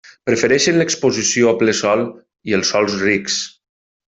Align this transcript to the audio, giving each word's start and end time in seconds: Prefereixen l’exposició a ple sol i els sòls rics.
Prefereixen 0.27 0.79
l’exposició 0.81 1.51
a 1.51 1.53
ple 1.61 1.77
sol 1.83 2.03
i 2.53 2.57
els 2.61 2.73
sòls 2.77 2.99
rics. 3.07 3.39